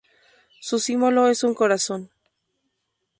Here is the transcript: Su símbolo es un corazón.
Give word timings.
Su 0.59 0.79
símbolo 0.79 1.27
es 1.27 1.43
un 1.43 1.53
corazón. 1.53 2.09